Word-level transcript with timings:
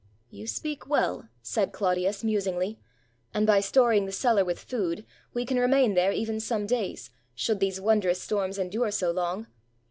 "You 0.31 0.47
speak 0.47 0.89
well," 0.89 1.29
said 1.43 1.73
Clodius, 1.73 2.23
musingly. 2.23 2.79
"And 3.35 3.45
by 3.45 3.59
storing 3.59 4.07
the 4.07 4.11
cellar 4.11 4.43
with 4.43 4.57
food, 4.57 5.05
we 5.35 5.45
can 5.45 5.59
remain 5.59 5.93
there 5.93 6.11
even 6.11 6.39
some 6.39 6.65
days, 6.65 7.11
should 7.35 7.59
these 7.59 7.79
wondrous 7.79 8.19
storms 8.19 8.57
endure 8.57 8.89
so 8.89 9.11
long." 9.11 9.45